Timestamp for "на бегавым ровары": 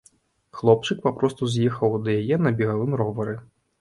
2.47-3.37